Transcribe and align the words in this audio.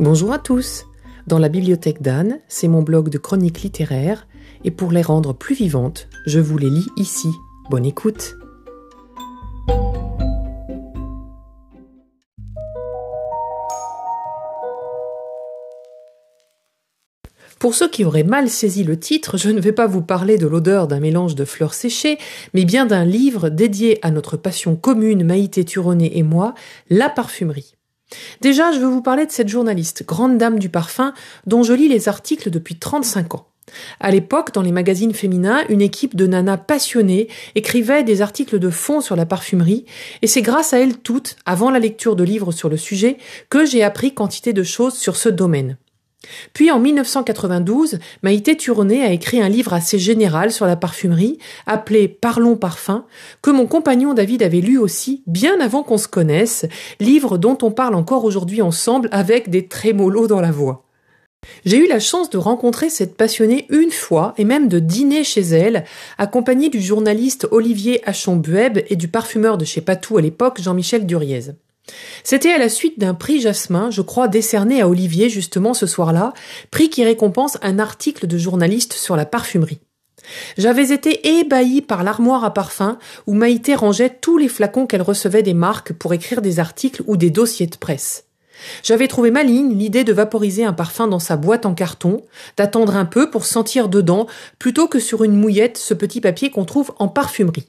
Bonjour 0.00 0.32
à 0.32 0.38
tous. 0.38 0.86
Dans 1.26 1.40
la 1.40 1.48
bibliothèque 1.48 2.02
d'Anne, 2.02 2.38
c'est 2.46 2.68
mon 2.68 2.82
blog 2.82 3.08
de 3.08 3.18
chroniques 3.18 3.62
littéraires, 3.62 4.28
et 4.62 4.70
pour 4.70 4.92
les 4.92 5.02
rendre 5.02 5.32
plus 5.32 5.56
vivantes, 5.56 6.08
je 6.24 6.38
vous 6.38 6.56
les 6.56 6.70
lis 6.70 6.86
ici. 6.96 7.26
Bonne 7.68 7.84
écoute. 7.84 8.36
Pour 17.58 17.74
ceux 17.74 17.88
qui 17.88 18.04
auraient 18.04 18.22
mal 18.22 18.48
saisi 18.48 18.84
le 18.84 19.00
titre, 19.00 19.36
je 19.36 19.50
ne 19.50 19.60
vais 19.60 19.72
pas 19.72 19.88
vous 19.88 20.02
parler 20.02 20.38
de 20.38 20.46
l'odeur 20.46 20.86
d'un 20.86 21.00
mélange 21.00 21.34
de 21.34 21.44
fleurs 21.44 21.74
séchées, 21.74 22.18
mais 22.54 22.64
bien 22.64 22.86
d'un 22.86 23.04
livre 23.04 23.48
dédié 23.48 23.98
à 24.02 24.12
notre 24.12 24.36
passion 24.36 24.76
commune, 24.76 25.24
Maïté 25.24 25.64
Turonet 25.64 26.12
et 26.14 26.22
moi, 26.22 26.54
la 26.88 27.08
parfumerie. 27.08 27.77
Déjà, 28.40 28.72
je 28.72 28.78
veux 28.78 28.86
vous 28.86 29.02
parler 29.02 29.26
de 29.26 29.30
cette 29.30 29.48
journaliste, 29.48 30.04
grande 30.06 30.38
dame 30.38 30.58
du 30.58 30.68
parfum, 30.68 31.12
dont 31.46 31.62
je 31.62 31.72
lis 31.72 31.88
les 31.88 32.08
articles 32.08 32.50
depuis 32.50 32.76
35 32.76 33.34
ans. 33.34 33.48
À 34.00 34.10
l'époque, 34.10 34.52
dans 34.54 34.62
les 34.62 34.72
magazines 34.72 35.12
féminins, 35.12 35.64
une 35.68 35.82
équipe 35.82 36.16
de 36.16 36.26
nanas 36.26 36.56
passionnées 36.56 37.28
écrivait 37.54 38.02
des 38.02 38.22
articles 38.22 38.58
de 38.58 38.70
fond 38.70 39.00
sur 39.00 39.16
la 39.16 39.26
parfumerie, 39.26 39.84
et 40.22 40.26
c'est 40.26 40.42
grâce 40.42 40.72
à 40.72 40.78
elles 40.78 40.98
toutes, 40.98 41.36
avant 41.44 41.70
la 41.70 41.78
lecture 41.78 42.16
de 42.16 42.24
livres 42.24 42.52
sur 42.52 42.68
le 42.68 42.76
sujet, 42.76 43.18
que 43.50 43.66
j'ai 43.66 43.82
appris 43.82 44.14
quantité 44.14 44.52
de 44.52 44.62
choses 44.62 44.94
sur 44.94 45.16
ce 45.16 45.28
domaine. 45.28 45.76
Puis 46.52 46.70
en 46.70 46.80
1992, 46.80 47.98
Maïté 48.22 48.56
Turonet 48.56 49.02
a 49.02 49.12
écrit 49.12 49.40
un 49.40 49.48
livre 49.48 49.72
assez 49.72 49.98
général 49.98 50.50
sur 50.50 50.66
la 50.66 50.76
parfumerie, 50.76 51.38
appelé 51.66 52.08
Parlons 52.08 52.56
parfum, 52.56 53.04
que 53.40 53.50
mon 53.50 53.66
compagnon 53.66 54.14
David 54.14 54.42
avait 54.42 54.60
lu 54.60 54.78
aussi 54.78 55.22
bien 55.26 55.60
avant 55.60 55.82
qu'on 55.82 55.98
se 55.98 56.08
connaisse, 56.08 56.66
livre 56.98 57.38
dont 57.38 57.58
on 57.62 57.70
parle 57.70 57.94
encore 57.94 58.24
aujourd'hui 58.24 58.62
ensemble 58.62 59.08
avec 59.12 59.48
des 59.48 59.68
trémolos 59.68 60.26
dans 60.26 60.40
la 60.40 60.50
voix. 60.50 60.84
J'ai 61.64 61.78
eu 61.78 61.86
la 61.86 62.00
chance 62.00 62.30
de 62.30 62.38
rencontrer 62.38 62.90
cette 62.90 63.16
passionnée 63.16 63.66
une 63.70 63.92
fois 63.92 64.34
et 64.38 64.44
même 64.44 64.68
de 64.68 64.80
dîner 64.80 65.22
chez 65.22 65.42
elle, 65.42 65.84
accompagnée 66.18 66.68
du 66.68 66.80
journaliste 66.80 67.46
Olivier 67.52 68.02
Hachon-Bueb 68.04 68.82
et 68.88 68.96
du 68.96 69.06
parfumeur 69.06 69.56
de 69.56 69.64
chez 69.64 69.80
Patou 69.80 70.18
à 70.18 70.20
l'époque 70.20 70.60
Jean-Michel 70.60 71.06
Duriez. 71.06 71.52
C'était 72.24 72.52
à 72.52 72.58
la 72.58 72.68
suite 72.68 72.98
d'un 72.98 73.14
prix 73.14 73.40
Jasmin, 73.40 73.90
je 73.90 74.02
crois, 74.02 74.28
décerné 74.28 74.80
à 74.80 74.88
Olivier 74.88 75.28
justement 75.28 75.74
ce 75.74 75.86
soir-là, 75.86 76.32
prix 76.70 76.90
qui 76.90 77.04
récompense 77.04 77.58
un 77.62 77.78
article 77.78 78.26
de 78.26 78.38
journaliste 78.38 78.92
sur 78.92 79.16
la 79.16 79.26
parfumerie. 79.26 79.80
J'avais 80.56 80.92
été 80.92 81.38
ébahi 81.38 81.80
par 81.80 82.02
l'armoire 82.02 82.44
à 82.44 82.52
parfum 82.52 82.98
où 83.26 83.34
Maïté 83.34 83.74
rangeait 83.74 84.10
tous 84.20 84.38
les 84.38 84.48
flacons 84.48 84.86
qu'elle 84.86 85.02
recevait 85.02 85.42
des 85.42 85.54
marques 85.54 85.92
pour 85.92 86.12
écrire 86.12 86.42
des 86.42 86.58
articles 86.58 87.02
ou 87.06 87.16
des 87.16 87.30
dossiers 87.30 87.66
de 87.66 87.76
presse. 87.76 88.24
J'avais 88.82 89.08
trouvé 89.08 89.30
maligne 89.30 89.76
l'idée 89.78 90.04
de 90.04 90.12
vaporiser 90.12 90.64
un 90.64 90.72
parfum 90.72 91.06
dans 91.06 91.20
sa 91.20 91.36
boîte 91.36 91.64
en 91.64 91.74
carton, 91.74 92.24
d'attendre 92.56 92.96
un 92.96 93.04
peu 93.04 93.30
pour 93.30 93.44
sentir 93.44 93.88
dedans, 93.88 94.26
plutôt 94.58 94.88
que 94.88 94.98
sur 94.98 95.22
une 95.22 95.36
mouillette 95.36 95.78
ce 95.78 95.94
petit 95.94 96.20
papier 96.20 96.50
qu'on 96.50 96.64
trouve 96.64 96.92
en 96.98 97.08
parfumerie. 97.08 97.68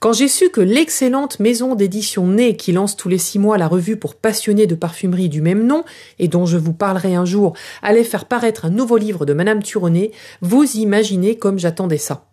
Quand 0.00 0.14
j'ai 0.14 0.28
su 0.28 0.48
que 0.48 0.62
l'excellente 0.62 1.40
maison 1.40 1.74
d'édition 1.74 2.26
Nez 2.26 2.56
qui 2.56 2.72
lance 2.72 2.96
tous 2.96 3.10
les 3.10 3.18
six 3.18 3.38
mois 3.38 3.58
la 3.58 3.68
revue 3.68 3.98
pour 3.98 4.14
passionnés 4.14 4.66
de 4.66 4.74
parfumerie 4.74 5.28
du 5.28 5.42
même 5.42 5.66
nom, 5.66 5.84
et 6.18 6.26
dont 6.26 6.46
je 6.46 6.56
vous 6.56 6.72
parlerai 6.72 7.14
un 7.14 7.26
jour, 7.26 7.52
allait 7.82 8.02
faire 8.02 8.24
paraître 8.24 8.64
un 8.64 8.70
nouveau 8.70 8.96
livre 8.96 9.26
de 9.26 9.34
Madame 9.34 9.62
Turonet, 9.62 10.10
vous 10.40 10.64
imaginez 10.76 11.36
comme 11.36 11.58
j'attendais 11.58 11.98
ça. 11.98 12.29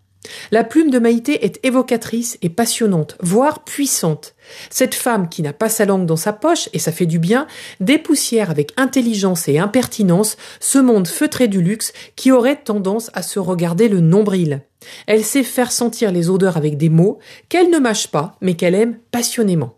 La 0.52 0.64
plume 0.64 0.89
de 0.89 1.00
Maïté 1.00 1.45
est 1.45 1.59
évocatrice 1.64 2.38
et 2.42 2.50
passionnante, 2.50 3.17
voire 3.22 3.64
puissante. 3.64 4.36
Cette 4.69 4.95
femme 4.95 5.30
qui 5.30 5.42
n'a 5.42 5.53
pas 5.53 5.69
sa 5.69 5.86
langue 5.86 6.06
dans 6.06 6.16
sa 6.16 6.34
poche, 6.34 6.69
et 6.73 6.80
ça 6.80 6.92
fait 6.92 7.06
du 7.06 7.19
bien, 7.19 7.47
dépoussière 7.80 8.50
avec 8.50 8.72
intelligence 8.78 9.47
et 9.47 9.59
impertinence 9.59 10.38
ce 10.59 10.79
monde 10.79 11.07
feutré 11.07 11.47
du 11.47 11.62
luxe 11.62 11.94
qui 12.16 12.31
aurait 12.31 12.62
tendance 12.62 13.12
à 13.13 13.22
se 13.22 13.40
regarder 13.40 13.90
le 13.90 14.00
nombril. 14.00 14.62
Elle 15.06 15.24
sait 15.24 15.44
faire 15.44 15.72
sentir 15.72 16.12
les 16.12 16.30
odeurs 16.30 16.57
avec 16.57 16.78
des 16.78 16.90
mots 16.90 17.19
qu'elle 17.50 17.69
ne 17.69 17.80
mâche 17.80 18.07
pas, 18.07 18.38
mais 18.41 18.56
qu'elle 18.56 18.75
aime 18.75 19.00
passionnément. 19.12 19.78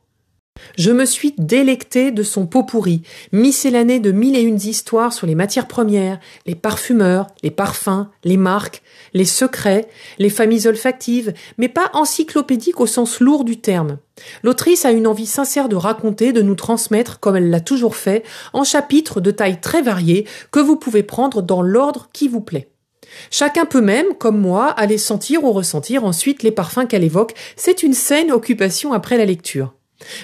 Je 0.77 0.91
me 0.91 1.05
suis 1.05 1.33
délecté 1.37 2.11
de 2.11 2.23
son 2.23 2.45
pot 2.45 2.63
pourri, 2.63 3.01
miscellané 3.31 3.99
de 3.99 4.11
mille 4.11 4.35
et 4.35 4.41
une 4.41 4.59
histoires 4.65 5.13
sur 5.13 5.27
les 5.27 5.35
matières 5.35 5.67
premières, 5.67 6.19
les 6.45 6.55
parfumeurs, 6.55 7.27
les 7.43 7.51
parfums, 7.51 8.07
les 8.23 8.37
marques, 8.37 8.81
les 9.13 9.25
secrets, 9.25 9.87
les 10.17 10.29
familles 10.29 10.67
olfactives, 10.67 11.33
mais 11.57 11.69
pas 11.69 11.89
encyclopédique 11.93 12.79
au 12.79 12.87
sens 12.87 13.19
lourd 13.19 13.43
du 13.43 13.59
terme. 13.59 13.97
L'autrice 14.43 14.85
a 14.85 14.91
une 14.91 15.07
envie 15.07 15.25
sincère 15.25 15.69
de 15.69 15.75
raconter, 15.75 16.33
de 16.33 16.41
nous 16.41 16.55
transmettre, 16.55 17.19
comme 17.19 17.35
elle 17.35 17.49
l'a 17.49 17.61
toujours 17.61 17.95
fait, 17.95 18.23
en 18.53 18.63
chapitres 18.63 19.21
de 19.21 19.31
taille 19.31 19.61
très 19.61 19.81
variée 19.81 20.27
que 20.51 20.59
vous 20.59 20.75
pouvez 20.75 21.03
prendre 21.03 21.41
dans 21.41 21.61
l'ordre 21.61 22.09
qui 22.11 22.27
vous 22.27 22.41
plaît. 22.41 22.69
Chacun 23.31 23.65
peut 23.65 23.81
même, 23.81 24.13
comme 24.19 24.39
moi, 24.39 24.67
aller 24.67 24.97
sentir 24.97 25.43
ou 25.43 25.51
ressentir 25.51 26.03
ensuite 26.03 26.43
les 26.43 26.51
parfums 26.51 26.85
qu'elle 26.87 27.03
évoque. 27.03 27.33
C'est 27.55 27.81
une 27.81 27.93
saine 27.93 28.31
occupation 28.31 28.93
après 28.93 29.17
la 29.17 29.25
lecture. 29.25 29.73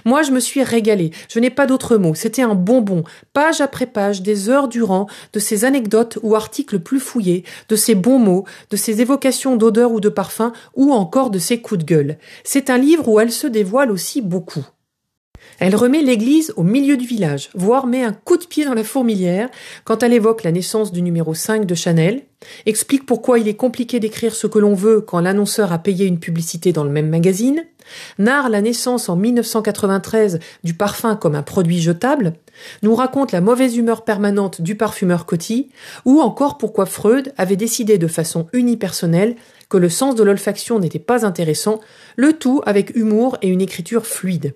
Moi, 0.05 0.23
je 0.23 0.31
me 0.31 0.39
suis 0.39 0.63
régalée. 0.63 1.11
Je 1.29 1.39
n'ai 1.39 1.49
pas 1.49 1.65
d'autre 1.65 1.97
mot. 1.97 2.15
C'était 2.15 2.41
un 2.41 2.55
bonbon, 2.55 3.03
page 3.33 3.61
après 3.61 3.85
page, 3.85 4.21
des 4.21 4.49
heures 4.49 4.67
durant, 4.67 5.07
de 5.33 5.39
ces 5.39 5.65
anecdotes 5.65 6.17
ou 6.23 6.35
articles 6.35 6.79
plus 6.79 6.99
fouillés, 6.99 7.43
de 7.69 7.75
ces 7.75 7.95
bons 7.95 8.19
mots, 8.19 8.45
de 8.69 8.77
ces 8.77 9.01
évocations 9.01 9.55
d'odeurs 9.55 9.91
ou 9.91 9.99
de 9.99 10.09
parfums, 10.09 10.53
ou 10.75 10.93
encore 10.93 11.29
de 11.29 11.39
ces 11.39 11.61
coups 11.61 11.79
de 11.79 11.85
gueule. 11.85 12.17
C'est 12.43 12.69
un 12.69 12.77
livre 12.77 13.07
où 13.07 13.19
elle 13.19 13.31
se 13.31 13.47
dévoile 13.47 13.91
aussi 13.91 14.21
beaucoup. 14.21 14.65
Elle 15.59 15.75
remet 15.75 16.01
l'église 16.01 16.53
au 16.57 16.63
milieu 16.63 16.97
du 16.97 17.05
village, 17.05 17.49
voire 17.53 17.87
met 17.87 18.03
un 18.03 18.11
coup 18.11 18.37
de 18.37 18.45
pied 18.45 18.65
dans 18.65 18.73
la 18.73 18.83
fourmilière 18.83 19.49
quand 19.85 20.03
elle 20.03 20.13
évoque 20.13 20.43
la 20.43 20.51
naissance 20.51 20.91
du 20.91 21.01
numéro 21.01 21.33
5 21.33 21.65
de 21.65 21.75
Chanel, 21.75 22.23
explique 22.65 23.05
pourquoi 23.05 23.39
il 23.39 23.47
est 23.47 23.55
compliqué 23.55 23.99
d'écrire 23.99 24.35
ce 24.35 24.47
que 24.47 24.59
l'on 24.59 24.73
veut 24.73 25.01
quand 25.01 25.21
l'annonceur 25.21 25.71
a 25.71 25.79
payé 25.79 26.05
une 26.05 26.19
publicité 26.19 26.73
dans 26.73 26.83
le 26.83 26.89
même 26.89 27.09
magazine, 27.09 27.63
narre 28.17 28.49
la 28.49 28.61
naissance 28.61 29.09
en 29.09 29.15
1993 29.15 30.39
du 30.63 30.73
parfum 30.73 31.15
comme 31.15 31.35
un 31.35 31.43
produit 31.43 31.81
jetable, 31.81 32.33
nous 32.81 32.95
raconte 32.95 33.31
la 33.31 33.41
mauvaise 33.41 33.77
humeur 33.77 34.03
permanente 34.03 34.61
du 34.61 34.75
parfumeur 34.75 35.25
Coty, 35.25 35.69
ou 36.05 36.21
encore 36.21 36.57
pourquoi 36.57 36.85
Freud 36.85 37.33
avait 37.37 37.55
décidé 37.55 37.97
de 37.97 38.07
façon 38.07 38.47
unipersonnelle 38.53 39.35
que 39.69 39.77
le 39.77 39.89
sens 39.89 40.15
de 40.15 40.23
l'olfaction 40.23 40.79
n'était 40.79 40.99
pas 40.99 41.25
intéressant, 41.25 41.79
le 42.15 42.33
tout 42.33 42.61
avec 42.65 42.95
humour 42.95 43.37
et 43.41 43.47
une 43.47 43.61
écriture 43.61 44.05
fluide. 44.05 44.55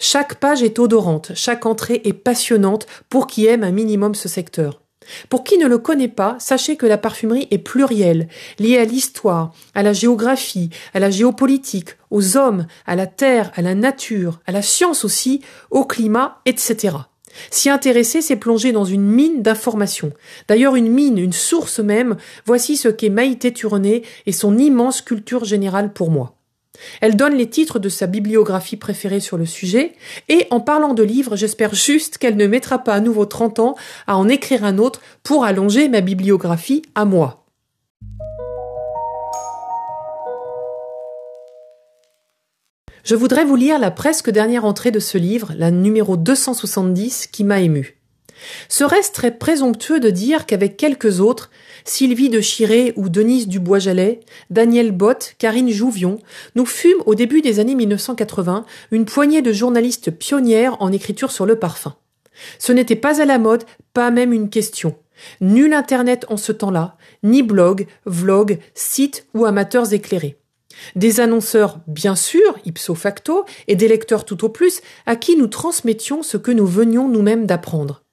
Chaque 0.00 0.36
page 0.36 0.62
est 0.62 0.78
odorante, 0.78 1.32
chaque 1.34 1.66
entrée 1.66 2.00
est 2.04 2.14
passionnante 2.14 2.86
pour 3.10 3.26
qui 3.26 3.46
aime 3.46 3.64
un 3.64 3.70
minimum 3.70 4.14
ce 4.14 4.28
secteur. 4.28 4.80
Pour 5.28 5.44
qui 5.44 5.58
ne 5.58 5.66
le 5.66 5.78
connaît 5.78 6.08
pas, 6.08 6.36
sachez 6.38 6.76
que 6.76 6.86
la 6.86 6.98
parfumerie 6.98 7.48
est 7.50 7.58
plurielle, 7.58 8.28
liée 8.58 8.78
à 8.78 8.84
l'histoire, 8.84 9.52
à 9.74 9.82
la 9.82 9.92
géographie, 9.92 10.70
à 10.94 11.00
la 11.00 11.10
géopolitique, 11.10 11.96
aux 12.10 12.36
hommes, 12.36 12.66
à 12.86 12.96
la 12.96 13.06
terre, 13.06 13.52
à 13.54 13.62
la 13.62 13.74
nature, 13.74 14.40
à 14.46 14.52
la 14.52 14.62
science 14.62 15.04
aussi, 15.04 15.40
au 15.70 15.84
climat, 15.84 16.40
etc. 16.46 16.96
S'y 17.50 17.70
intéresser, 17.70 18.22
c'est 18.22 18.36
plonger 18.36 18.72
dans 18.72 18.84
une 18.84 19.04
mine 19.04 19.42
d'informations. 19.42 20.12
D'ailleurs, 20.48 20.76
une 20.76 20.90
mine, 20.90 21.18
une 21.18 21.32
source 21.32 21.78
même, 21.78 22.16
voici 22.46 22.76
ce 22.76 22.88
qu'est 22.88 23.10
Maïté 23.10 23.52
Turonet 23.52 24.02
et 24.26 24.32
son 24.32 24.56
immense 24.58 25.02
culture 25.02 25.44
générale 25.44 25.92
pour 25.92 26.10
moi. 26.10 26.37
Elle 27.00 27.16
donne 27.16 27.34
les 27.34 27.48
titres 27.50 27.78
de 27.78 27.88
sa 27.88 28.06
bibliographie 28.06 28.76
préférée 28.76 29.20
sur 29.20 29.36
le 29.36 29.46
sujet, 29.46 29.94
et 30.28 30.46
en 30.50 30.60
parlant 30.60 30.94
de 30.94 31.02
livres, 31.02 31.36
j'espère 31.36 31.74
juste 31.74 32.18
qu'elle 32.18 32.36
ne 32.36 32.46
mettra 32.46 32.78
pas 32.78 32.94
à 32.94 33.00
nouveau 33.00 33.26
30 33.26 33.58
ans 33.58 33.74
à 34.06 34.16
en 34.16 34.28
écrire 34.28 34.64
un 34.64 34.78
autre 34.78 35.00
pour 35.22 35.44
allonger 35.44 35.88
ma 35.88 36.00
bibliographie 36.00 36.82
à 36.94 37.04
moi. 37.04 37.44
Je 43.04 43.14
voudrais 43.14 43.46
vous 43.46 43.56
lire 43.56 43.78
la 43.78 43.90
presque 43.90 44.28
dernière 44.28 44.66
entrée 44.66 44.90
de 44.90 45.00
ce 45.00 45.16
livre, 45.16 45.52
la 45.56 45.70
numéro 45.70 46.18
270, 46.18 47.28
qui 47.28 47.42
m'a 47.42 47.60
ému. 47.60 47.97
Serait-ce 48.68 49.12
très 49.12 49.36
présomptueux 49.36 50.00
de 50.00 50.10
dire 50.10 50.46
qu'avec 50.46 50.76
quelques 50.76 51.20
autres, 51.20 51.50
Sylvie 51.84 52.28
de 52.28 52.40
Chiré 52.40 52.92
ou 52.96 53.08
Denise 53.08 53.48
Dubois-Jalais, 53.48 54.20
Daniel 54.50 54.92
Bott, 54.92 55.34
Karine 55.38 55.70
Jouvion, 55.70 56.18
nous 56.54 56.66
fûmes 56.66 57.02
au 57.06 57.14
début 57.14 57.40
des 57.40 57.60
années 57.60 57.74
1980 57.74 58.64
une 58.90 59.04
poignée 59.04 59.42
de 59.42 59.52
journalistes 59.52 60.10
pionnières 60.10 60.76
en 60.80 60.92
écriture 60.92 61.30
sur 61.30 61.46
le 61.46 61.58
parfum. 61.58 61.94
Ce 62.58 62.72
n'était 62.72 62.96
pas 62.96 63.20
à 63.20 63.24
la 63.24 63.38
mode, 63.38 63.64
pas 63.92 64.10
même 64.10 64.32
une 64.32 64.50
question. 64.50 64.94
Nul 65.40 65.72
Internet 65.72 66.26
en 66.28 66.36
ce 66.36 66.52
temps-là, 66.52 66.96
ni 67.22 67.42
blog, 67.42 67.86
vlog, 68.06 68.58
site 68.74 69.26
ou 69.34 69.44
amateurs 69.44 69.92
éclairés. 69.92 70.38
Des 70.94 71.18
annonceurs, 71.18 71.80
bien 71.88 72.14
sûr, 72.14 72.58
ipso 72.64 72.94
facto, 72.94 73.44
et 73.66 73.74
des 73.74 73.88
lecteurs 73.88 74.24
tout 74.24 74.44
au 74.44 74.48
plus, 74.48 74.80
à 75.06 75.16
qui 75.16 75.36
nous 75.36 75.48
transmettions 75.48 76.22
ce 76.22 76.36
que 76.36 76.52
nous 76.52 76.66
venions 76.66 77.08
nous-mêmes 77.08 77.46
d'apprendre. 77.46 78.04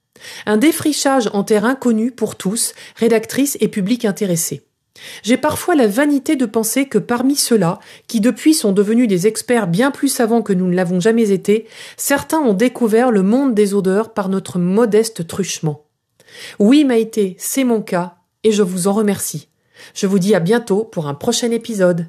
Un 0.46 0.58
défrichage 0.58 1.30
en 1.34 1.44
terre 1.44 1.66
inconnue 1.66 2.12
pour 2.12 2.36
tous, 2.36 2.74
rédactrices 2.96 3.58
et 3.60 3.68
public 3.68 4.06
intéressés. 4.06 4.64
J'ai 5.24 5.38
parfois 5.38 5.76
la 5.76 5.88
vanité 5.88 6.36
de 6.36 6.46
penser 6.46 6.88
que 6.88 6.98
parmi 6.98 7.36
ceux-là, 7.36 7.80
qui 8.08 8.22
depuis 8.22 8.54
sont 8.54 8.72
devenus 8.72 9.08
des 9.08 9.28
experts 9.28 9.68
bien 9.68 9.92
plus 9.92 10.08
savants 10.08 10.42
que 10.42 10.54
nous 10.54 10.68
ne 10.68 10.76
l'avons 10.76 11.00
jamais 11.00 11.32
été, 11.32 11.68
certains 11.98 12.40
ont 12.40 12.54
découvert 12.54 13.12
le 13.12 13.22
monde 13.22 13.54
des 13.54 13.74
odeurs 13.74 14.14
par 14.14 14.30
notre 14.30 14.58
modeste 14.58 15.28
truchement. 15.28 15.84
Oui, 16.60 16.86
Maïté, 16.86 17.36
c'est 17.40 17.64
mon 17.64 17.82
cas, 17.82 18.16
et 18.44 18.52
je 18.52 18.64
vous 18.64 18.88
en 18.88 18.94
remercie. 18.94 19.50
Je 19.94 20.08
vous 20.08 20.20
dis 20.20 20.34
à 20.36 20.40
bientôt 20.40 20.84
pour 20.84 21.08
un 21.08 21.14
prochain 21.14 21.52
épisode. 21.52 22.08